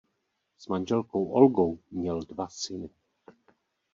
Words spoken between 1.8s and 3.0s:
měl dva syny.